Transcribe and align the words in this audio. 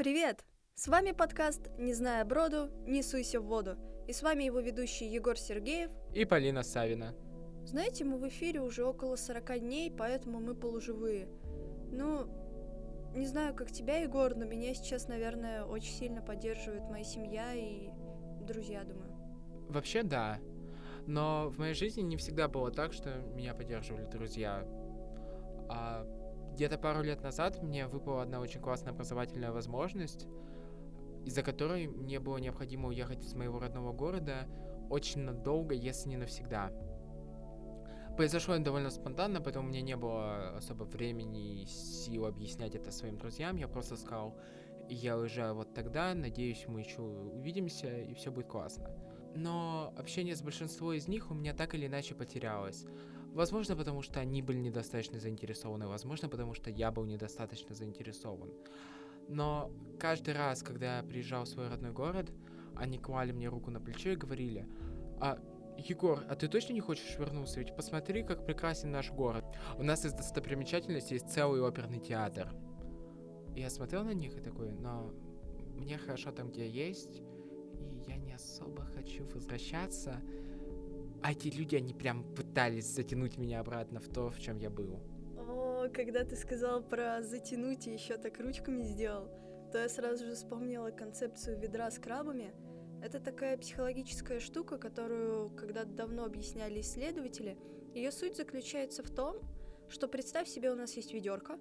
Привет! 0.00 0.46
С 0.76 0.88
вами 0.88 1.12
подкаст 1.12 1.68
«Не 1.76 1.92
зная 1.92 2.24
броду, 2.24 2.70
не 2.86 3.02
суйся 3.02 3.38
в 3.38 3.44
воду». 3.44 3.76
И 4.08 4.14
с 4.14 4.22
вами 4.22 4.44
его 4.44 4.58
ведущий 4.58 5.04
Егор 5.04 5.36
Сергеев 5.36 5.90
и 6.14 6.24
Полина 6.24 6.62
Савина. 6.62 7.14
Знаете, 7.66 8.06
мы 8.06 8.16
в 8.16 8.26
эфире 8.28 8.62
уже 8.62 8.82
около 8.82 9.16
40 9.16 9.60
дней, 9.60 9.90
поэтому 9.94 10.40
мы 10.40 10.54
полуживые. 10.54 11.28
Ну, 11.92 12.24
не 13.14 13.26
знаю, 13.26 13.54
как 13.54 13.72
тебя, 13.72 13.98
Егор, 13.98 14.34
но 14.34 14.46
меня 14.46 14.72
сейчас, 14.72 15.06
наверное, 15.06 15.64
очень 15.64 15.92
сильно 15.92 16.22
поддерживает 16.22 16.88
моя 16.88 17.04
семья 17.04 17.52
и 17.52 17.90
друзья, 18.40 18.84
думаю. 18.84 19.12
Вообще, 19.68 20.02
да. 20.02 20.38
Но 21.06 21.50
в 21.50 21.58
моей 21.58 21.74
жизни 21.74 22.00
не 22.00 22.16
всегда 22.16 22.48
было 22.48 22.70
так, 22.70 22.94
что 22.94 23.16
меня 23.34 23.52
поддерживали 23.52 24.06
друзья. 24.06 24.64
А 25.68 26.06
где-то 26.54 26.78
пару 26.78 27.02
лет 27.02 27.22
назад 27.22 27.62
мне 27.62 27.86
выпала 27.86 28.22
одна 28.22 28.40
очень 28.40 28.60
классная 28.60 28.92
образовательная 28.92 29.52
возможность, 29.52 30.26
из-за 31.24 31.42
которой 31.42 31.86
мне 31.86 32.20
было 32.20 32.38
необходимо 32.38 32.88
уехать 32.88 33.24
из 33.24 33.34
моего 33.34 33.58
родного 33.58 33.92
города 33.92 34.48
очень 34.88 35.20
надолго, 35.20 35.74
если 35.74 36.08
не 36.08 36.16
навсегда. 36.16 36.70
Произошло 38.16 38.54
это 38.54 38.64
довольно 38.64 38.90
спонтанно, 38.90 39.40
поэтому 39.40 39.66
у 39.66 39.70
меня 39.70 39.80
не 39.80 39.96
было 39.96 40.56
особо 40.56 40.84
времени 40.84 41.62
и 41.62 41.66
сил 41.66 42.26
объяснять 42.26 42.74
это 42.74 42.90
своим 42.90 43.16
друзьям. 43.16 43.56
Я 43.56 43.68
просто 43.68 43.96
сказал, 43.96 44.36
я 44.88 45.16
уезжаю 45.16 45.54
вот 45.54 45.72
тогда, 45.72 46.12
надеюсь, 46.14 46.64
мы 46.66 46.80
еще 46.80 47.00
увидимся, 47.00 48.00
и 48.00 48.12
все 48.14 48.30
будет 48.30 48.48
классно. 48.48 48.90
Но 49.34 49.94
общение 49.96 50.34
с 50.34 50.42
большинством 50.42 50.92
из 50.92 51.06
них 51.06 51.30
у 51.30 51.34
меня 51.34 51.54
так 51.54 51.74
или 51.74 51.86
иначе 51.86 52.14
потерялось. 52.14 52.84
Возможно, 53.34 53.76
потому 53.76 54.02
что 54.02 54.20
они 54.20 54.42
были 54.42 54.58
недостаточно 54.58 55.18
заинтересованы, 55.18 55.86
возможно, 55.86 56.28
потому 56.28 56.54
что 56.54 56.70
я 56.70 56.90
был 56.90 57.04
недостаточно 57.04 57.74
заинтересован. 57.74 58.50
Но 59.28 59.70
каждый 59.98 60.34
раз, 60.34 60.62
когда 60.62 60.98
я 60.98 61.02
приезжал 61.04 61.44
в 61.44 61.48
свой 61.48 61.68
родной 61.68 61.92
город, 61.92 62.32
они 62.74 62.98
клали 62.98 63.30
мне 63.32 63.48
руку 63.48 63.70
на 63.70 63.80
плечо 63.80 64.10
и 64.10 64.16
говорили, 64.16 64.66
а 65.20 65.38
Егор, 65.78 66.24
а 66.28 66.34
ты 66.34 66.48
точно 66.48 66.74
не 66.74 66.80
хочешь 66.80 67.16
вернуться? 67.18 67.60
Ведь 67.60 67.74
посмотри, 67.74 68.22
как 68.22 68.44
прекрасен 68.44 68.90
наш 68.90 69.10
город. 69.10 69.44
У 69.78 69.82
нас 69.82 70.04
из 70.04 70.12
достопримечательностей 70.12 71.14
есть 71.14 71.30
целый 71.30 71.62
оперный 71.62 72.00
театр. 72.00 72.52
И 73.54 73.60
я 73.60 73.70
смотрел 73.70 74.04
на 74.04 74.12
них 74.12 74.36
и 74.36 74.40
такой, 74.40 74.72
но 74.72 75.12
мне 75.76 75.96
хорошо 75.96 76.32
там, 76.32 76.50
где 76.50 76.66
я 76.66 76.86
есть, 76.86 77.22
и 77.78 78.02
я 78.06 78.16
не 78.16 78.32
особо 78.32 78.84
хочу 78.84 79.24
возвращаться. 79.26 80.20
А 81.22 81.32
эти 81.32 81.48
люди, 81.48 81.76
они 81.76 81.92
прям 81.92 82.24
пытались 82.34 82.86
затянуть 82.86 83.36
меня 83.36 83.60
обратно 83.60 84.00
в 84.00 84.08
то, 84.08 84.30
в 84.30 84.40
чем 84.40 84.58
я 84.58 84.70
был. 84.70 85.00
О, 85.36 85.88
когда 85.92 86.24
ты 86.24 86.36
сказал 86.36 86.82
про 86.82 87.22
затянуть 87.22 87.86
и 87.86 87.92
еще 87.92 88.16
так 88.16 88.40
ручками 88.40 88.82
сделал, 88.82 89.28
то 89.70 89.78
я 89.78 89.88
сразу 89.88 90.24
же 90.24 90.34
вспомнила 90.34 90.90
концепцию 90.90 91.58
ведра 91.58 91.90
с 91.90 91.98
крабами. 91.98 92.52
Это 93.02 93.20
такая 93.20 93.56
психологическая 93.56 94.40
штука, 94.40 94.78
которую 94.78 95.50
когда-то 95.50 95.90
давно 95.90 96.24
объясняли 96.24 96.80
исследователи. 96.80 97.58
Ее 97.94 98.12
суть 98.12 98.36
заключается 98.36 99.02
в 99.02 99.10
том, 99.10 99.36
что 99.88 100.06
представь 100.08 100.48
себе, 100.48 100.70
у 100.70 100.76
нас 100.76 100.94
есть 100.96 101.12
ведерко, 101.12 101.58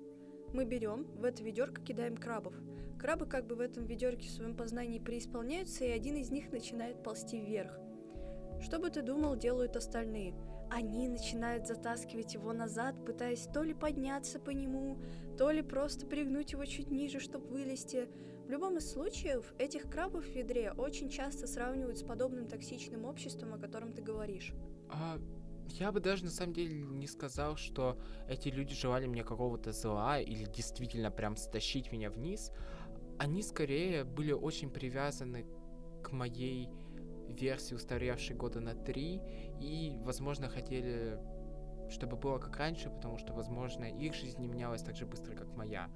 мы 0.54 0.66
берем, 0.66 1.06
в 1.16 1.24
это 1.24 1.44
ведерко 1.44 1.82
кидаем 1.82 2.18
крабов. 2.18 2.54
Крабы 3.00 3.26
как 3.26 3.46
бы 3.46 3.56
в 3.56 3.62
этом 3.62 3.86
ведерке 3.86 4.28
в 4.28 4.32
своем 4.32 4.56
познании 4.56 5.00
преисполняются, 5.00 5.86
и 5.86 5.90
один 5.90 6.18
из 6.18 6.32
них 6.32 6.52
начинает 6.52 7.04
ползти 7.04 7.40
вверх. 7.40 7.80
Что 8.62 8.80
бы 8.80 8.90
ты 8.90 9.02
думал, 9.02 9.36
делают 9.36 9.76
остальные? 9.76 10.34
Они 10.70 11.08
начинают 11.08 11.66
затаскивать 11.66 12.34
его 12.36 12.54
назад, 12.54 13.04
пытаясь 13.06 13.48
то 13.52 13.64
ли 13.64 13.74
подняться 13.74 14.40
по 14.40 14.52
нему, 14.52 15.00
то 15.38 15.50
ли 15.50 15.62
просто 15.62 16.06
пригнуть 16.06 16.52
его 16.52 16.66
чуть 16.66 16.92
ниже, 16.92 17.20
чтобы 17.20 17.48
вылезти. 17.48 18.08
В 18.46 18.50
любом 18.50 18.78
из 18.78 18.92
случаев, 18.92 19.54
этих 19.58 19.90
крабов 19.90 20.26
в 20.26 20.36
ведре 20.36 20.72
очень 20.72 21.10
часто 21.10 21.48
сравнивают 21.48 21.98
с 21.98 22.04
подобным 22.04 22.48
токсичным 22.48 23.06
обществом, 23.06 23.54
о 23.54 23.58
котором 23.58 23.94
ты 23.94 24.02
говоришь. 24.02 24.54
А 24.90 25.20
я 25.70 25.92
бы 25.92 26.00
даже 26.00 26.26
на 26.26 26.32
самом 26.32 26.54
деле 26.54 26.82
не 26.82 27.08
сказал, 27.08 27.56
что 27.56 27.98
эти 28.28 28.50
люди 28.50 28.74
желали 28.74 29.08
мне 29.08 29.24
какого-то 29.24 29.72
зла 29.72 30.20
или 30.20 30.46
действительно 30.46 31.12
прям 31.12 31.36
стащить 31.36 31.92
меня 31.92 32.10
вниз. 32.10 32.52
Они 33.18 33.42
скорее 33.42 34.04
были 34.04 34.32
очень 34.32 34.70
привязаны 34.70 35.46
к 36.04 36.12
моей 36.12 36.70
версии, 37.34 37.76
устаревшей 37.76 38.36
года 38.36 38.60
на 38.60 38.76
три, 38.76 39.22
и, 39.60 40.00
возможно, 40.04 40.50
хотели, 40.50 41.20
чтобы 41.90 42.18
было 42.18 42.38
как 42.38 42.58
раньше, 42.58 42.90
потому 42.90 43.18
что, 43.18 43.34
возможно, 43.34 43.86
их 43.86 44.14
жизнь 44.14 44.40
не 44.40 44.48
менялась 44.48 44.84
так 44.84 44.96
же 44.96 45.06
быстро, 45.06 45.36
как 45.36 45.56
моя. 45.56 45.90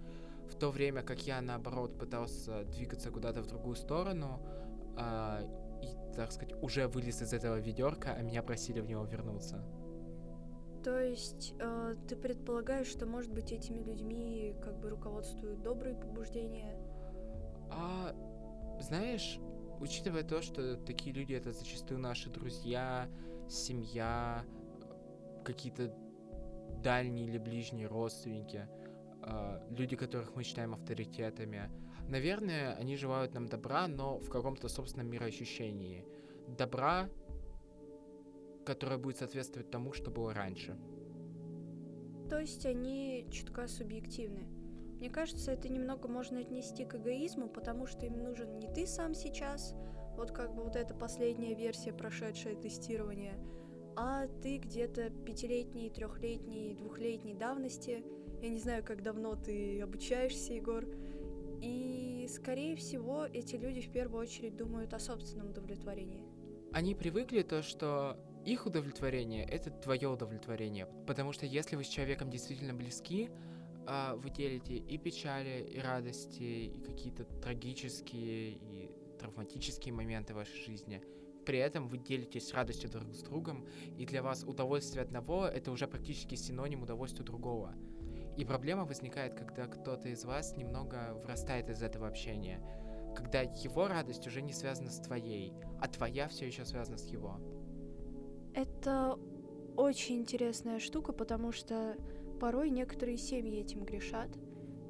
В 0.50 0.56
то 0.56 0.72
время 0.72 1.02
как 1.04 1.26
я, 1.26 1.42
наоборот, 1.42 1.98
пытался 1.98 2.64
двигаться 2.66 3.12
куда-то 3.12 3.42
в 3.42 3.48
другую 3.48 3.76
сторону, 3.76 4.40
э, 4.98 5.64
и, 5.82 6.16
так 6.16 6.32
сказать, 6.32 6.54
уже 6.62 6.88
вылез 6.88 7.22
из 7.22 7.34
этого 7.34 7.60
ведерка, 7.60 8.14
а 8.14 8.22
меня 8.22 8.44
просили 8.44 8.80
в 8.80 8.88
него 8.88 9.04
вернуться. 9.06 9.64
То 10.84 11.00
есть 11.00 11.54
э, 11.60 11.96
ты 12.10 12.16
предполагаешь, 12.18 12.88
что, 12.88 13.06
может 13.06 13.32
быть, 13.32 13.54
этими 13.54 13.80
людьми 13.80 14.54
как 14.62 14.80
бы 14.80 14.90
руководствуют 14.90 15.62
добрые 15.62 15.96
побуждения? 15.96 16.78
А, 17.72 18.14
знаешь, 18.82 19.40
учитывая 19.80 20.24
то, 20.24 20.42
что 20.42 20.78
такие 20.78 21.16
люди 21.16 21.34
это 21.34 21.52
зачастую 21.52 22.00
наши 22.00 22.30
друзья, 22.30 23.10
семья, 23.50 24.46
какие-то 25.44 25.96
дальние 26.84 27.28
или 27.28 27.38
ближние 27.38 27.88
родственники, 27.88 28.68
э, 29.26 29.68
люди, 29.70 29.96
которых 29.96 30.36
мы 30.36 30.44
считаем 30.44 30.74
авторитетами. 30.74 31.72
Наверное, 32.08 32.76
они 32.76 32.98
желают 32.98 33.34
нам 33.34 33.48
добра, 33.48 33.88
но 33.88 34.20
в 34.20 34.30
каком-то 34.30 34.68
собственном 34.68 35.10
мироощущении. 35.10 36.06
Добра, 36.48 37.10
которое 38.66 38.98
будет 38.98 39.18
соответствовать 39.18 39.72
тому, 39.72 39.94
что 39.94 40.12
было 40.12 40.34
раньше. 40.34 40.78
То 42.30 42.40
есть 42.40 42.66
они 42.66 43.28
чутка 43.32 43.68
субъективны. 43.68 44.63
Мне 45.04 45.10
кажется, 45.10 45.52
это 45.52 45.68
немного 45.68 46.08
можно 46.08 46.40
отнести 46.40 46.86
к 46.86 46.96
эгоизму, 46.96 47.50
потому 47.50 47.88
что 47.88 48.06
им 48.06 48.24
нужен 48.24 48.58
не 48.58 48.70
ты 48.74 48.88
сам 48.88 49.14
сейчас, 49.14 49.76
вот 50.16 50.32
как 50.32 50.56
бы 50.56 50.64
вот 50.64 50.78
эта 50.78 50.94
последняя 50.94 51.56
версия, 51.56 51.92
прошедшее 51.92 52.56
тестирование, 52.56 53.38
а 53.98 54.28
ты 54.42 54.60
где-то 54.60 55.10
пятилетней, 55.10 55.90
трехлетней, 55.90 56.74
двухлетней 56.76 57.34
давности. 57.34 58.02
Я 58.42 58.48
не 58.48 58.60
знаю, 58.60 58.82
как 58.82 59.04
давно 59.04 59.36
ты 59.36 59.82
обучаешься, 59.82 60.54
Егор. 60.54 60.86
И, 61.62 62.26
скорее 62.30 62.78
всего, 62.78 63.26
эти 63.26 63.58
люди 63.58 63.82
в 63.82 63.92
первую 63.92 64.22
очередь 64.22 64.56
думают 64.56 64.94
о 64.94 65.00
собственном 65.00 65.50
удовлетворении. 65.50 66.24
Они 66.72 66.96
привыкли 66.96 67.42
то, 67.42 67.62
что 67.62 68.18
их 68.46 68.66
удовлетворение— 68.66 69.44
это 69.52 69.70
твое 69.70 70.08
удовлетворение. 70.08 70.88
Потому 71.06 71.34
что 71.34 71.46
если 71.46 71.76
вы 71.76 71.84
с 71.84 71.90
человеком 71.90 72.30
действительно 72.30 72.74
близки, 72.74 73.30
а, 73.88 74.16
вы 74.16 74.30
делите 74.30 74.76
и 74.76 74.98
печали, 74.98 75.64
и 75.64 75.80
радости, 75.80 76.44
и 76.44 76.82
какие-то 76.82 77.26
трагические 77.42 78.52
и 78.52 78.92
травматические 79.20 79.94
моменты 79.94 80.34
вашей 80.34 80.64
жизни. 80.66 81.02
При 81.46 81.60
этом 81.60 81.88
вы 81.88 81.98
делитесь 81.98 82.54
радостью 82.54 82.90
друг 82.90 83.14
с 83.14 83.22
другом, 83.22 83.68
и 83.98 84.06
для 84.06 84.22
вас 84.24 84.44
удовольствие 84.44 85.04
одного— 85.04 85.46
это 85.48 85.72
уже 85.72 85.88
практически 85.88 86.36
синоним 86.36 86.84
удовольствия 86.84 87.26
другого. 87.26 87.74
И 88.38 88.46
проблема 88.46 88.86
возникает, 88.86 89.36
когда 89.36 89.68
кто-то 89.68 90.10
из 90.10 90.24
вас 90.26 90.56
немного 90.58 91.14
вырастает 91.22 91.70
из 91.70 91.82
этого 91.84 92.08
общения, 92.08 92.62
когда 93.16 93.42
его 93.42 93.88
радость 93.88 94.26
уже 94.26 94.42
не 94.42 94.54
связана 94.54 94.90
с 94.90 95.00
твоей, 95.00 95.54
а 95.80 95.88
твоя 95.88 96.28
все 96.28 96.48
еще 96.48 96.66
связана 96.66 96.98
с 96.98 97.06
его. 97.08 97.40
Это 98.56 99.20
очень 99.76 100.20
интересная 100.20 100.80
штука, 100.80 101.14
потому 101.14 101.52
что 101.52 101.96
Порой 102.44 102.72
некоторые 102.72 103.16
семьи 103.16 103.62
этим 103.62 103.86
грешат. 103.86 104.28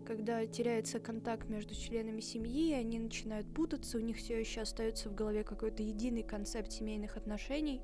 Когда 0.07 0.43
теряется 0.47 0.99
контакт 0.99 1.49
между 1.49 1.75
членами 1.75 2.19
семьи, 2.19 2.73
они 2.73 2.97
начинают 2.97 3.45
путаться, 3.53 3.99
у 3.99 4.01
них 4.01 4.17
все 4.17 4.39
еще 4.39 4.61
остается 4.61 5.07
в 5.07 5.13
голове 5.13 5.43
какой-то 5.43 5.83
единый 5.83 6.23
концепт 6.23 6.71
семейных 6.71 7.15
отношений. 7.15 7.79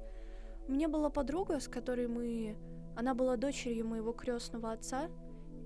У 0.67 0.71
меня 0.71 0.89
была 0.89 1.11
подруга, 1.11 1.59
с 1.59 1.67
которой 1.67 2.07
мы... 2.07 2.57
Она 2.95 3.13
была 3.13 3.37
дочерью 3.37 3.85
моего 3.85 4.11
крестного 4.11 4.71
отца. 4.71 5.07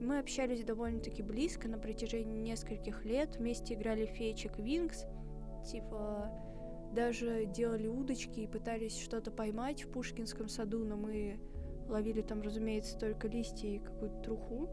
Мы 0.01 0.19
общались 0.19 0.65
довольно-таки 0.65 1.23
близко 1.23 1.69
на 1.69 1.77
протяжении 1.77 2.39
нескольких 2.39 3.05
лет, 3.05 3.37
вместе 3.37 3.73
играли 3.73 4.05
феечек 4.05 4.59
Винкс, 4.59 5.05
типа 5.71 6.29
даже 6.93 7.45
делали 7.45 7.87
удочки 7.87 8.41
и 8.41 8.47
пытались 8.47 8.99
что-то 8.99 9.31
поймать 9.31 9.85
в 9.85 9.91
Пушкинском 9.93 10.49
саду, 10.49 10.83
но 10.83 10.97
мы 10.97 11.39
Ловили 11.87 12.21
там, 12.21 12.41
разумеется, 12.41 12.97
только 12.97 13.27
листья 13.27 13.67
и 13.67 13.79
какую-то 13.79 14.21
труху. 14.21 14.69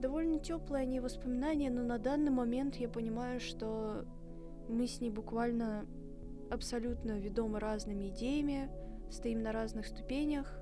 Довольно 0.00 0.38
теплые 0.38 0.82
они 0.82 1.00
воспоминания, 1.00 1.70
но 1.70 1.82
на 1.82 1.98
данный 1.98 2.30
момент 2.30 2.76
я 2.76 2.88
понимаю, 2.88 3.40
что 3.40 4.04
мы 4.68 4.86
с 4.86 5.00
ней 5.00 5.10
буквально 5.10 5.86
абсолютно 6.50 7.18
ведомы 7.18 7.60
разными 7.60 8.08
идеями, 8.08 8.70
стоим 9.10 9.42
на 9.42 9.52
разных 9.52 9.86
ступенях, 9.86 10.58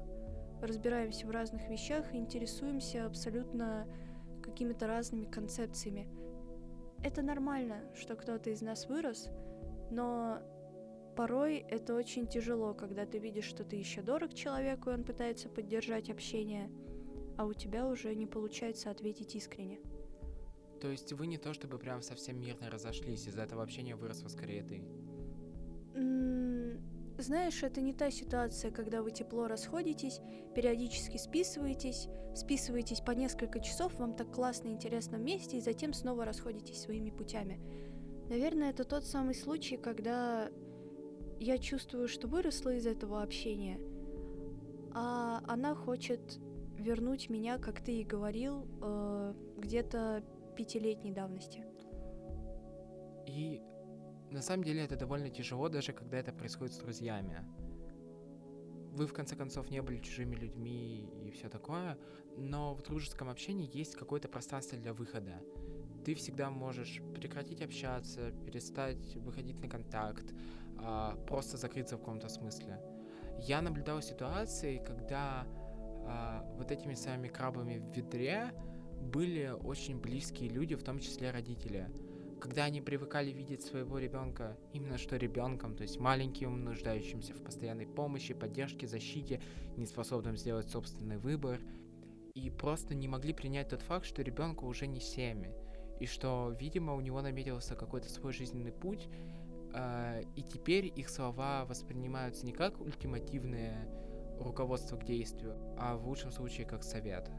разбираемся 0.61 1.27
в 1.27 1.31
разных 1.31 1.69
вещах 1.69 2.13
и 2.15 2.19
интересуемся 2.19 3.07
абсолютно 3.07 3.87
какими-то 4.43 4.87
разными 4.87 5.25
концепциями. 5.25 6.09
это 7.05 7.23
нормально, 7.23 7.81
что 7.95 8.17
кто-то 8.17 8.51
из 8.51 8.61
нас 8.61 8.89
вырос, 8.89 9.31
но 9.91 10.39
порой 11.19 11.57
это 11.69 11.97
очень 11.97 12.29
тяжело, 12.29 12.75
когда 12.75 13.05
ты 13.05 13.19
видишь, 13.19 13.47
что 13.47 13.65
ты 13.65 13.75
еще 13.75 14.03
дорог 14.03 14.35
человеку, 14.35 14.91
и 14.91 14.93
он 14.93 15.03
пытается 15.03 15.49
поддержать 15.49 16.11
общение, 16.11 16.71
а 17.37 17.45
у 17.45 17.53
тебя 17.53 17.89
уже 17.89 18.15
не 18.15 18.27
получается 18.27 18.89
ответить 18.89 19.35
искренне. 19.35 19.81
То 20.81 20.89
есть 20.89 21.13
вы 21.13 21.27
не 21.27 21.37
то 21.37 21.53
чтобы 21.55 21.77
прям 21.81 22.03
совсем 22.03 22.41
мирно 22.41 22.71
разошлись, 22.71 23.27
из-за 23.27 23.43
этого 23.43 23.65
общения 23.65 23.97
выросла 23.97 24.29
скорее 24.29 24.63
ты? 24.63 24.85
Знаешь, 27.21 27.65
это 27.65 27.81
не 27.81 27.93
та 27.93 28.13
ситуация, 28.13 28.71
когда 28.71 29.03
вы 29.03 29.11
тепло 29.11 29.49
расходитесь, 29.49 30.21
периодически 30.55 31.17
списываетесь, 31.17 32.07
списываетесь 32.37 33.01
по 33.01 33.11
несколько 33.11 33.59
часов, 33.59 33.93
вам 33.99 34.15
так 34.15 34.33
классно 34.33 34.69
и 34.69 34.73
интересно 34.73 35.19
вместе, 35.19 35.59
и 35.59 35.61
затем 35.61 35.95
снова 35.95 36.25
расходитесь 36.25 36.81
своими 36.81 37.11
путями. 37.11 37.61
Наверное, 38.29 38.71
это 38.71 38.85
тот 38.85 39.05
самый 39.05 39.35
случай, 39.35 39.77
когда 39.77 40.49
я 41.41 41.59
чувствую, 41.59 42.09
что 42.09 42.29
выросла 42.29 42.75
из 42.75 42.87
этого 42.87 43.23
общения, 43.23 43.79
а 44.93 45.43
она 45.47 45.75
хочет 45.75 46.39
вернуть 46.77 47.29
меня, 47.29 47.59
как 47.59 47.81
ты 47.81 48.01
и 48.01 48.05
говорил, 48.05 48.67
э, 48.83 49.35
где-то 49.59 50.25
пятилетней 50.57 51.13
давности. 51.13 51.65
И 53.27 53.63
на 54.31 54.43
самом 54.43 54.65
деле 54.65 54.83
это 54.85 54.97
довольно 54.97 55.31
тяжело, 55.31 55.69
даже 55.69 55.93
когда 55.93 56.19
это 56.19 56.33
происходит 56.33 56.75
с 56.75 56.79
друзьями. 56.79 57.45
Вы, 58.93 59.07
в 59.07 59.13
конце 59.13 59.37
концов, 59.37 59.71
не 59.71 59.81
были 59.81 59.99
чужими 59.99 60.35
людьми 60.35 61.09
и 61.25 61.31
все 61.31 61.49
такое, 61.49 61.99
но 62.37 62.75
в 62.75 62.83
дружеском 62.83 63.29
общении 63.29 63.71
есть 63.73 63.95
какое-то 63.95 64.29
пространство 64.29 64.77
для 64.77 64.93
выхода. 64.93 65.41
Ты 66.05 66.15
всегда 66.15 66.51
можешь 66.51 67.01
прекратить 67.15 67.61
общаться, 67.63 68.33
перестать 68.45 69.17
выходить 69.17 69.61
на 69.61 69.69
контакт, 69.69 70.35
а, 70.81 71.17
просто 71.27 71.57
закрыться 71.57 71.97
в 71.97 72.01
каком-то 72.01 72.29
смысле. 72.29 72.81
Я 73.41 73.63
наблюдал 73.63 74.03
ситуации, 74.03 74.83
когда 74.85 75.47
а, 76.07 76.45
вот 76.57 76.71
этими 76.71 76.95
самыми 76.95 77.29
крабами 77.29 77.79
в 77.79 77.97
ведре 77.97 78.53
были 79.01 79.49
очень 79.49 80.01
близкие 80.01 80.49
люди, 80.49 80.75
в 80.75 80.83
том 80.83 80.99
числе 80.99 81.31
родители 81.31 81.89
когда 82.39 82.65
они 82.65 82.81
привыкали 82.81 83.31
видеть 83.31 83.63
своего 83.63 83.99
ребенка 83.99 84.57
именно 84.73 84.99
что 84.99 85.17
ребенком, 85.17 85.75
то 85.75 85.83
есть 85.83 85.99
маленьким, 85.99 86.65
нуждающимся 86.65 87.35
в 87.35 87.43
постоянной 87.43 87.87
помощи, 87.87 88.35
поддержке, 88.35 88.87
защите, 88.87 89.41
неспособным 89.77 90.37
сделать 90.37 90.71
собственный 90.71 91.19
выбор, 91.19 91.61
и 92.35 92.51
просто 92.51 92.95
не 92.95 93.09
могли 93.09 93.33
принять 93.33 93.71
тот 93.71 93.83
факт, 93.83 94.07
что 94.07 94.23
ребенку 94.23 94.67
уже 94.67 94.87
не 94.87 95.01
семь, 95.01 95.47
и 96.01 96.07
что, 96.07 96.55
видимо, 96.59 96.95
у 96.95 97.01
него 97.01 97.21
наметился 97.21 97.75
какой-то 97.75 98.09
свой 98.09 98.33
жизненный 98.33 98.73
путь, 98.73 99.09
и 100.35 100.43
теперь 100.43 100.93
их 100.95 101.09
слова 101.09 101.65
воспринимаются 101.65 102.47
не 102.47 102.53
как 102.53 102.81
ультимативное 102.81 103.89
руководство 104.41 104.97
к 104.97 105.05
действию, 105.05 105.57
а 105.79 105.97
в 105.97 106.07
лучшем 106.07 106.31
случае 106.31 106.67
как 106.67 106.83
совет. 106.83 107.31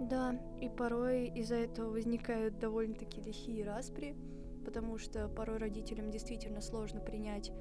Да, 0.00 0.38
и 0.60 0.68
порой 0.68 1.26
из-за 1.28 1.56
этого 1.56 1.90
возникают 1.90 2.58
довольно-таки 2.58 3.20
лихие 3.20 3.64
распри, 3.64 4.16
потому 4.64 4.98
что 4.98 5.28
порой 5.28 5.58
родителям 5.58 6.10
действительно 6.10 6.60
сложно 6.60 7.00
принять 7.00 7.52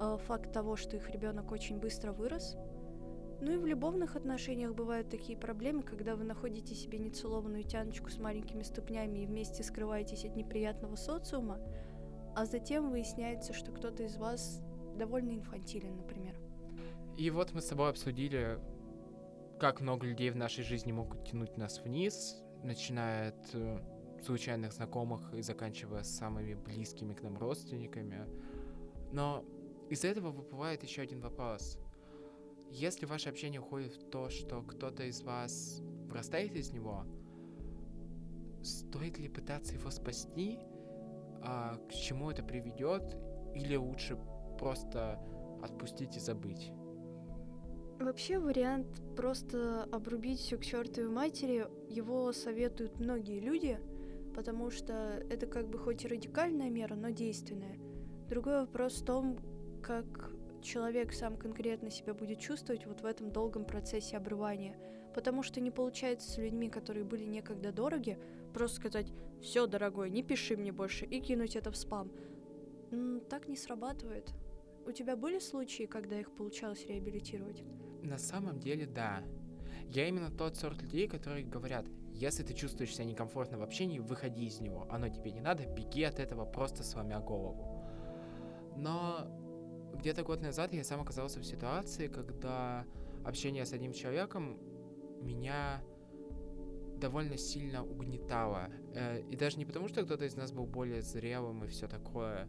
э, 0.00 0.16
факт 0.26 0.52
того, 0.52 0.76
что 0.76 0.96
их 0.96 1.10
ребенок 1.10 1.52
очень 1.52 1.78
быстро 1.78 2.12
вырос. 2.12 2.56
Ну 3.42 3.52
и 3.52 3.58
в 3.58 3.66
любовных 3.66 4.16
отношениях 4.16 4.74
бывают 4.74 5.10
такие 5.10 5.36
проблемы, 5.36 5.82
когда 5.82 6.16
вы 6.16 6.24
находите 6.24 6.74
себе 6.74 6.98
нецелованную 6.98 7.64
тяночку 7.64 8.08
с 8.08 8.18
маленькими 8.18 8.62
ступнями 8.62 9.18
и 9.18 9.26
вместе 9.26 9.62
скрываетесь 9.62 10.24
от 10.24 10.34
неприятного 10.36 10.96
социума, 10.96 11.60
а 12.36 12.44
затем 12.44 12.90
выясняется, 12.90 13.54
что 13.54 13.72
кто-то 13.72 14.02
из 14.02 14.18
вас 14.18 14.60
довольно 14.98 15.30
инфантилен, 15.30 15.96
например. 15.96 16.38
И 17.16 17.30
вот 17.30 17.54
мы 17.54 17.62
с 17.62 17.64
тобой 17.64 17.88
обсудили 17.88 18.60
как 19.58 19.80
много 19.80 20.06
людей 20.06 20.28
в 20.28 20.36
нашей 20.36 20.62
жизни 20.62 20.92
могут 20.92 21.24
тянуть 21.24 21.56
нас 21.56 21.80
вниз, 21.80 22.36
начиная 22.62 23.30
от 23.30 23.54
э, 23.54 23.78
случайных 24.22 24.74
знакомых 24.74 25.32
и 25.32 25.40
заканчивая 25.40 26.02
самыми 26.02 26.52
близкими 26.52 27.14
к 27.14 27.22
нам 27.22 27.38
родственниками. 27.38 28.26
Но 29.12 29.42
из 29.88 30.04
этого 30.04 30.30
выплывает 30.30 30.82
еще 30.82 31.00
один 31.00 31.22
вопрос. 31.22 31.78
Если 32.70 33.06
ваше 33.06 33.30
общение 33.30 33.62
уходит 33.62 33.94
в 33.94 34.10
то, 34.10 34.28
что 34.28 34.60
кто-то 34.60 35.04
из 35.04 35.22
вас 35.22 35.80
вырастает 36.06 36.54
из 36.54 36.70
него, 36.70 37.06
стоит 38.62 39.16
ли 39.16 39.30
пытаться 39.30 39.72
его 39.72 39.90
спасти, 39.90 40.58
а, 41.46 41.76
к 41.88 41.92
чему 41.92 42.30
это 42.30 42.42
приведет, 42.42 43.16
или 43.54 43.76
лучше 43.76 44.18
просто 44.58 45.20
отпустить 45.62 46.16
и 46.16 46.20
забыть? 46.20 46.72
Вообще 47.98 48.38
вариант 48.38 48.88
просто 49.16 49.84
обрубить 49.84 50.40
все 50.40 50.58
к 50.58 50.64
чертовой 50.64 51.08
матери, 51.08 51.66
его 51.88 52.32
советуют 52.32 53.00
многие 53.00 53.40
люди, 53.40 53.78
потому 54.34 54.70
что 54.70 54.92
это 55.30 55.46
как 55.46 55.68
бы 55.68 55.78
хоть 55.78 56.04
и 56.04 56.08
радикальная 56.08 56.68
мера, 56.68 56.94
но 56.94 57.08
действенная. 57.08 57.78
Другой 58.28 58.60
вопрос 58.60 59.00
в 59.00 59.04
том, 59.06 59.38
как 59.82 60.04
человек 60.60 61.14
сам 61.14 61.36
конкретно 61.38 61.90
себя 61.90 62.12
будет 62.12 62.40
чувствовать 62.40 62.86
вот 62.86 63.00
в 63.00 63.06
этом 63.06 63.30
долгом 63.30 63.64
процессе 63.64 64.16
обрывания. 64.16 64.76
Потому 65.14 65.42
что 65.42 65.60
не 65.60 65.70
получается 65.70 66.30
с 66.30 66.36
людьми, 66.36 66.68
которые 66.68 67.04
были 67.04 67.24
некогда 67.24 67.72
дороги, 67.72 68.18
просто 68.56 68.76
сказать 68.78 69.12
«все, 69.42 69.66
дорогой, 69.66 70.08
не 70.08 70.22
пиши 70.22 70.56
мне 70.56 70.72
больше» 70.72 71.04
и 71.04 71.20
кинуть 71.20 71.56
это 71.56 71.70
в 71.70 71.76
спам. 71.76 72.10
Так 73.28 73.48
не 73.48 73.56
срабатывает. 73.56 74.32
У 74.86 74.92
тебя 74.92 75.14
были 75.14 75.38
случаи, 75.40 75.84
когда 75.84 76.18
их 76.18 76.34
получалось 76.34 76.86
реабилитировать? 76.86 77.62
На 78.02 78.16
самом 78.16 78.58
деле, 78.58 78.86
да. 78.86 79.22
Я 79.88 80.08
именно 80.08 80.30
тот 80.30 80.56
сорт 80.56 80.80
людей, 80.80 81.06
которые 81.06 81.44
говорят, 81.44 81.84
если 82.14 82.44
ты 82.44 82.54
чувствуешь 82.54 82.94
себя 82.94 83.04
некомфортно 83.04 83.58
в 83.58 83.62
общении, 83.62 83.98
выходи 83.98 84.46
из 84.46 84.58
него. 84.60 84.86
Оно 84.90 85.10
тебе 85.10 85.32
не 85.32 85.42
надо, 85.42 85.66
беги 85.66 86.04
от 86.04 86.18
этого, 86.18 86.46
просто 86.46 86.82
сломя 86.82 87.20
голову. 87.20 87.84
Но 88.74 89.26
где-то 89.98 90.22
год 90.22 90.40
назад 90.40 90.72
я 90.72 90.82
сам 90.82 91.02
оказался 91.02 91.40
в 91.40 91.44
ситуации, 91.44 92.08
когда 92.08 92.86
общение 93.22 93.66
с 93.66 93.74
одним 93.74 93.92
человеком 93.92 94.58
меня 95.20 95.82
довольно 96.98 97.36
сильно 97.36 97.84
угнетало. 97.84 98.68
Э, 98.94 99.20
и 99.20 99.36
даже 99.36 99.58
не 99.58 99.64
потому, 99.64 99.88
что 99.88 100.04
кто-то 100.04 100.24
из 100.24 100.36
нас 100.36 100.52
был 100.52 100.66
более 100.66 101.02
зрелым 101.02 101.64
и 101.64 101.68
все 101.68 101.88
такое, 101.88 102.48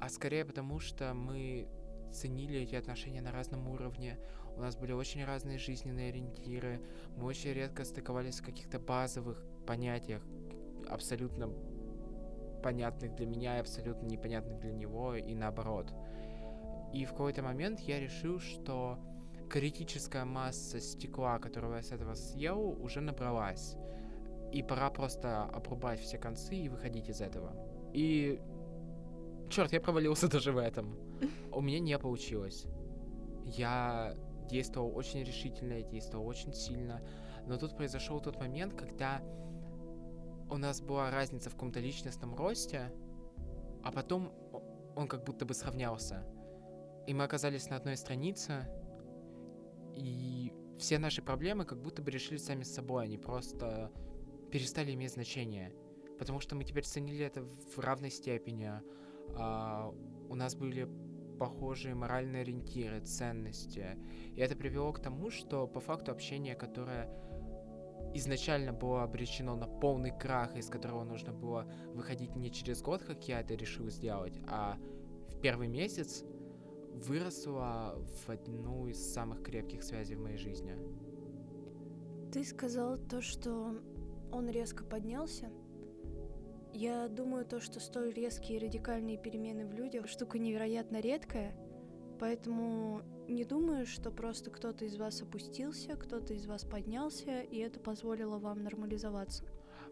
а 0.00 0.08
скорее 0.08 0.44
потому, 0.44 0.78
что 0.80 1.14
мы 1.14 1.68
ценили 2.12 2.60
эти 2.60 2.74
отношения 2.74 3.20
на 3.20 3.32
разном 3.32 3.68
уровне. 3.68 4.18
У 4.56 4.60
нас 4.60 4.76
были 4.76 4.92
очень 4.92 5.24
разные 5.24 5.58
жизненные 5.58 6.10
ориентиры. 6.10 6.80
Мы 7.16 7.26
очень 7.26 7.52
редко 7.52 7.84
стыковались 7.84 8.40
в 8.40 8.44
каких-то 8.44 8.78
базовых 8.78 9.42
понятиях, 9.66 10.22
абсолютно 10.88 11.50
понятных 12.62 13.14
для 13.14 13.26
меня 13.26 13.56
и 13.56 13.60
абсолютно 13.60 14.06
непонятных 14.06 14.58
для 14.60 14.72
него, 14.72 15.14
и 15.14 15.34
наоборот. 15.34 15.92
И 16.92 17.04
в 17.04 17.10
какой-то 17.10 17.42
момент 17.42 17.80
я 17.80 18.00
решил, 18.00 18.40
что 18.40 18.98
критическая 19.48 20.24
масса 20.24 20.80
стекла, 20.80 21.38
которую 21.38 21.74
я 21.76 21.82
с 21.82 21.92
этого 21.92 22.14
съел, 22.14 22.76
уже 22.82 23.00
набралась. 23.00 23.76
И 24.52 24.62
пора 24.62 24.90
просто 24.90 25.44
обрубать 25.44 26.00
все 26.00 26.18
концы 26.18 26.54
и 26.54 26.68
выходить 26.68 27.08
из 27.08 27.20
этого. 27.20 27.52
И... 27.92 28.40
Черт, 29.48 29.72
я 29.72 29.80
провалился 29.80 30.28
даже 30.30 30.52
в 30.52 30.58
этом. 30.58 30.96
У 31.52 31.60
меня 31.60 31.78
не 31.78 31.98
получилось. 31.98 32.66
Я 33.44 34.14
действовал 34.48 34.96
очень 34.96 35.22
решительно, 35.22 35.74
я 35.74 35.82
действовал 35.82 36.26
очень 36.26 36.52
сильно. 36.52 37.02
Но 37.46 37.56
тут 37.58 37.76
произошел 37.76 38.20
тот 38.20 38.38
момент, 38.38 38.74
когда 38.74 39.22
у 40.50 40.56
нас 40.56 40.80
была 40.80 41.10
разница 41.10 41.50
в 41.50 41.54
каком-то 41.54 41.80
личностном 41.80 42.34
росте, 42.34 42.92
а 43.82 43.92
потом 43.92 44.32
он 44.94 45.08
как 45.08 45.24
будто 45.24 45.44
бы 45.44 45.54
сравнялся. 45.54 46.24
И 47.06 47.14
мы 47.14 47.24
оказались 47.24 47.68
на 47.68 47.76
одной 47.76 47.96
странице, 47.96 48.66
и 49.96 50.52
все 50.78 50.98
наши 50.98 51.22
проблемы 51.22 51.64
как 51.64 51.80
будто 51.80 52.02
бы 52.02 52.10
решили 52.10 52.36
сами 52.38 52.62
с 52.62 52.74
собой, 52.74 53.04
они 53.04 53.18
просто 53.18 53.90
перестали 54.50 54.92
иметь 54.92 55.12
значение. 55.12 55.72
Потому 56.18 56.40
что 56.40 56.54
мы 56.54 56.64
теперь 56.64 56.84
ценили 56.84 57.24
это 57.24 57.42
в 57.42 57.78
равной 57.78 58.10
степени. 58.10 58.70
А, 59.34 59.92
у 60.28 60.34
нас 60.34 60.54
были 60.54 60.88
похожие 61.38 61.94
моральные 61.94 62.42
ориентиры, 62.42 63.00
ценности. 63.00 63.98
И 64.34 64.40
это 64.40 64.56
привело 64.56 64.92
к 64.92 65.00
тому, 65.00 65.30
что 65.30 65.66
по 65.66 65.80
факту 65.80 66.12
общение, 66.12 66.54
которое 66.54 67.10
изначально 68.14 68.72
было 68.72 69.02
обречено 69.02 69.56
на 69.56 69.66
полный 69.66 70.10
крах, 70.10 70.56
из 70.56 70.68
которого 70.68 71.04
нужно 71.04 71.32
было 71.32 71.70
выходить 71.92 72.34
не 72.34 72.50
через 72.50 72.82
год, 72.82 73.02
как 73.02 73.28
я 73.28 73.40
это 73.40 73.54
решил 73.54 73.90
сделать, 73.90 74.38
а 74.46 74.78
в 75.28 75.40
первый 75.40 75.68
месяц, 75.68 76.24
выросло 76.96 77.98
в 78.24 78.30
одну 78.30 78.86
из 78.88 78.98
самых 79.12 79.42
крепких 79.42 79.82
связей 79.82 80.16
в 80.16 80.20
моей 80.20 80.38
жизни. 80.38 80.76
Ты 82.32 82.44
сказал 82.44 82.98
то, 82.98 83.20
что 83.22 83.76
он 84.32 84.48
резко 84.48 84.84
поднялся. 84.84 85.50
Я 86.72 87.08
думаю, 87.08 87.46
то, 87.46 87.60
что 87.60 87.80
столь 87.80 88.12
резкие 88.12 88.58
и 88.58 88.60
радикальные 88.60 89.16
перемены 89.16 89.66
в 89.66 89.72
людях 89.72 90.08
штука 90.08 90.38
невероятно 90.38 91.00
редкая, 91.00 91.56
поэтому 92.20 93.00
не 93.28 93.44
думаю, 93.44 93.86
что 93.86 94.10
просто 94.10 94.50
кто-то 94.50 94.84
из 94.84 94.96
вас 94.96 95.22
опустился, 95.22 95.96
кто-то 95.96 96.34
из 96.34 96.46
вас 96.46 96.64
поднялся, 96.64 97.40
и 97.40 97.58
это 97.58 97.80
позволило 97.80 98.38
вам 98.38 98.62
нормализоваться. 98.62 99.44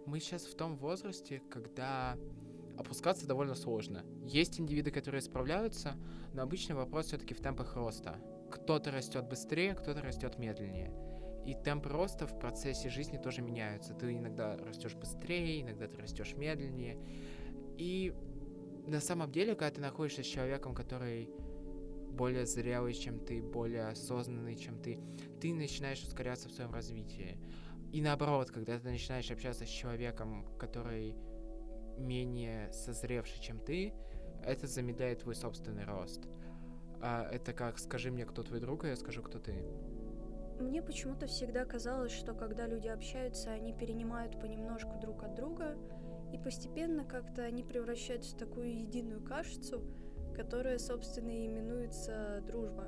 Мы 0.05 0.21
сейчас 0.21 0.45
в 0.45 0.55
том 0.55 0.77
возрасте, 0.77 1.41
когда 1.49 2.19
опускаться 2.79 3.27
довольно 3.27 3.55
сложно. 3.55 4.05
Есть 4.25 4.61
индивиды, 4.61 4.91
которые 4.91 5.23
справляются, 5.23 5.97
но 6.33 6.43
обычно 6.43 6.75
вопрос 6.75 7.07
все-таки 7.07 7.35
в 7.35 7.41
темпах 7.41 7.77
роста. 7.77 8.19
Кто-то 8.51 8.91
растет 8.91 9.29
быстрее, 9.29 9.75
кто-то 9.75 10.01
растет 10.03 10.39
медленнее. 10.39 10.93
И 11.47 11.55
темпы 11.55 11.91
роста 11.91 12.27
в 12.27 12.39
процессе 12.39 12.89
жизни 12.89 13.19
тоже 13.19 13.43
меняются. 13.43 13.95
Ты 13.95 14.17
иногда 14.17 14.57
растешь 14.57 14.95
быстрее, 14.95 15.61
иногда 15.61 15.87
ты 15.87 16.01
растешь 16.01 16.35
медленнее. 16.37 16.99
И 17.77 18.15
на 18.87 19.01
самом 19.01 19.31
деле, 19.31 19.55
когда 19.55 19.75
ты 19.75 19.81
находишься 19.81 20.23
с 20.23 20.27
человеком, 20.27 20.75
который 20.75 21.29
более 22.13 22.47
зрелый, 22.47 22.95
чем 22.95 23.19
ты, 23.19 23.43
более 23.43 23.89
осознанный, 23.89 24.57
чем 24.57 24.79
ты, 24.81 25.01
ты 25.41 25.53
начинаешь 25.53 26.03
ускоряться 26.03 26.49
в 26.49 26.53
своем 26.53 26.73
развитии. 26.73 27.39
И 27.93 28.01
наоборот, 28.01 28.51
когда 28.51 28.79
ты 28.79 28.89
начинаешь 28.89 29.31
общаться 29.31 29.67
с 29.67 29.69
человеком, 29.69 30.47
который 30.59 31.15
менее 31.99 32.73
созревший, 32.73 33.41
чем 33.41 33.59
ты, 33.59 33.93
это 34.45 34.67
замедляет 34.67 35.21
твой 35.21 35.35
собственный 35.35 35.85
рост. 35.85 36.21
А 37.01 37.29
это 37.31 37.53
как 37.53 37.79
«скажи 37.79 38.11
мне, 38.11 38.25
кто 38.25 38.43
твой 38.43 38.61
друг, 38.61 38.85
а 38.85 38.89
я 38.89 38.97
скажу, 38.97 39.23
кто 39.23 39.39
ты». 39.39 39.55
Мне 40.61 40.83
почему-то 40.83 41.27
всегда 41.27 41.65
казалось, 41.65 42.13
что 42.13 42.33
когда 42.35 42.67
люди 42.67 42.89
общаются, 42.89 43.51
они 43.51 43.73
перенимают 43.73 44.41
понемножку 44.41 44.99
друг 45.01 45.25
от 45.25 45.35
друга, 45.35 45.77
и 46.33 46.39
постепенно 46.39 47.05
как-то 47.05 47.43
они 47.43 47.63
превращаются 47.63 48.35
в 48.35 48.39
такую 48.39 48.79
единую 48.79 49.23
кашицу, 49.23 49.85
которая, 50.35 50.79
собственно, 50.79 51.31
и 51.31 51.47
именуется 51.47 52.43
дружба. 52.47 52.85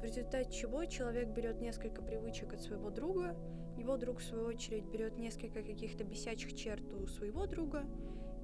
В 0.00 0.04
результате 0.04 0.52
чего 0.52 0.84
человек 0.84 1.28
берет 1.28 1.60
несколько 1.60 2.02
привычек 2.02 2.52
от 2.52 2.60
своего 2.60 2.90
друга, 2.90 3.36
его 3.76 3.96
друг, 3.96 4.18
в 4.18 4.24
свою 4.24 4.46
очередь, 4.46 4.84
берет 4.84 5.18
несколько 5.18 5.62
каких-то 5.62 6.04
бесячих 6.04 6.54
черт 6.54 6.92
у 6.92 7.06
своего 7.06 7.46
друга, 7.46 7.84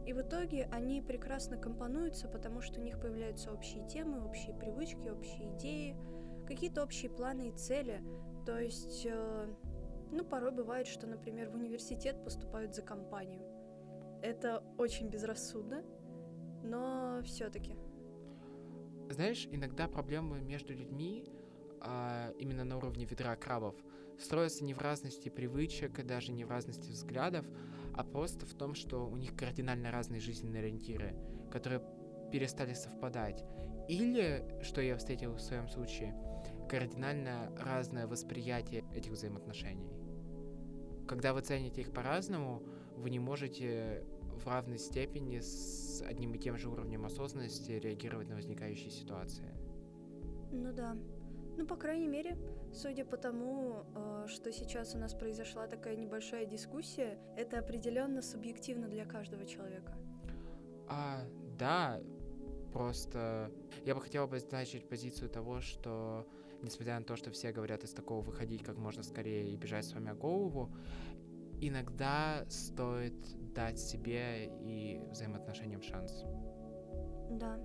и 0.06 0.12
в 0.12 0.20
итоге 0.20 0.68
они 0.72 1.00
прекрасно 1.00 1.56
компонуются, 1.56 2.28
потому 2.28 2.60
что 2.60 2.80
у 2.80 2.82
них 2.82 3.00
появляются 3.00 3.52
общие 3.52 3.86
темы, 3.86 4.24
общие 4.24 4.54
привычки, 4.54 5.08
общие 5.08 5.56
идеи, 5.56 5.96
какие-то 6.46 6.82
общие 6.82 7.10
планы 7.10 7.48
и 7.48 7.52
цели. 7.52 8.02
То 8.44 8.58
есть, 8.58 9.06
э, 9.06 9.54
ну, 10.10 10.24
порой 10.24 10.50
бывает, 10.50 10.86
что, 10.86 11.06
например, 11.06 11.50
в 11.50 11.54
университет 11.54 12.24
поступают 12.24 12.74
за 12.74 12.82
компанию. 12.82 13.42
Это 14.22 14.64
очень 14.76 15.08
безрассудно, 15.08 15.84
но 16.62 17.20
все-таки. 17.24 17.76
Знаешь, 19.10 19.48
иногда 19.50 19.88
проблемы 19.88 20.40
между 20.40 20.74
людьми, 20.74 21.24
а, 21.80 22.32
именно 22.38 22.64
на 22.64 22.76
уровне 22.76 23.04
ведра 23.04 23.36
крабов, 23.36 23.74
строятся 24.18 24.64
не 24.64 24.74
в 24.74 24.80
разности 24.80 25.28
привычек 25.28 25.98
и 25.98 26.02
даже 26.02 26.32
не 26.32 26.44
в 26.44 26.50
разности 26.50 26.90
взглядов, 26.90 27.46
а 27.94 28.04
просто 28.04 28.46
в 28.46 28.54
том, 28.54 28.74
что 28.74 29.06
у 29.06 29.16
них 29.16 29.36
кардинально 29.36 29.90
разные 29.90 30.20
жизненные 30.20 30.62
ориентиры, 30.62 31.14
которые 31.50 31.82
перестали 32.30 32.74
совпадать. 32.74 33.44
Или, 33.88 34.44
что 34.62 34.80
я 34.80 34.96
встретил 34.96 35.34
в 35.34 35.40
своем 35.40 35.68
случае, 35.68 36.14
кардинально 36.68 37.52
разное 37.58 38.06
восприятие 38.06 38.84
этих 38.94 39.12
взаимоотношений. 39.12 39.92
Когда 41.06 41.34
вы 41.34 41.42
цените 41.42 41.82
их 41.82 41.92
по-разному, 41.92 42.62
вы 42.96 43.10
не 43.10 43.18
можете 43.18 44.04
в 44.22 44.46
равной 44.46 44.78
степени 44.78 45.40
с 45.40 46.02
одним 46.02 46.34
и 46.34 46.38
тем 46.38 46.56
же 46.56 46.68
уровнем 46.68 47.04
осознанности 47.04 47.72
реагировать 47.72 48.28
на 48.28 48.36
возникающие 48.36 48.90
ситуации. 48.90 49.52
Ну 50.50 50.72
да. 50.72 50.96
Ну, 51.56 51.66
по 51.66 51.76
крайней 51.76 52.08
мере, 52.08 52.38
судя 52.72 53.04
по 53.04 53.16
тому, 53.16 53.84
э, 53.94 54.24
что 54.28 54.52
сейчас 54.52 54.94
у 54.94 54.98
нас 54.98 55.14
произошла 55.14 55.66
такая 55.66 55.96
небольшая 55.96 56.46
дискуссия, 56.46 57.18
это 57.36 57.58
определенно 57.58 58.22
субъективно 58.22 58.88
для 58.88 59.04
каждого 59.04 59.44
человека. 59.44 59.94
А, 60.88 61.24
да, 61.58 62.00
просто 62.72 63.50
я 63.84 63.94
бы 63.94 64.00
хотел 64.00 64.24
обозначить 64.24 64.88
позицию 64.88 65.28
того, 65.28 65.60
что 65.60 66.26
несмотря 66.62 66.98
на 66.98 67.04
то, 67.04 67.16
что 67.16 67.30
все 67.30 67.52
говорят 67.52 67.84
из 67.84 67.92
такого 67.92 68.22
выходить 68.22 68.62
как 68.62 68.78
можно 68.78 69.02
скорее 69.02 69.50
и 69.50 69.56
бежать 69.56 69.84
с 69.84 69.92
вами 69.92 70.12
голову, 70.12 70.70
иногда 71.60 72.44
стоит 72.48 73.14
дать 73.54 73.78
себе 73.78 74.50
и 74.60 75.00
взаимоотношениям 75.10 75.82
шанс. 75.82 76.24
Да. 77.30 77.58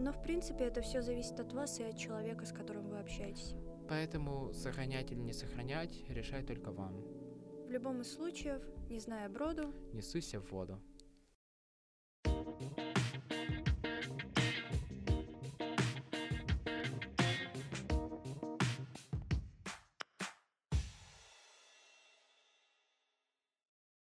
Но 0.00 0.12
в 0.12 0.22
принципе 0.22 0.64
это 0.64 0.80
все 0.80 1.02
зависит 1.02 1.38
от 1.40 1.52
вас 1.52 1.78
и 1.78 1.84
от 1.84 1.98
человека, 1.98 2.46
с 2.46 2.52
которым 2.52 2.88
вы 2.88 3.00
общаетесь. 3.00 3.54
Поэтому 3.86 4.50
сохранять 4.54 5.12
или 5.12 5.20
не 5.20 5.34
сохранять 5.34 6.08
решать 6.08 6.46
только 6.46 6.72
вам. 6.72 7.04
В 7.66 7.70
любом 7.70 8.00
из 8.00 8.10
случаев, 8.10 8.62
не 8.88 8.98
зная 8.98 9.28
броду, 9.28 9.74
не 9.92 10.00
суйся 10.00 10.40
в 10.40 10.50
воду. 10.52 10.80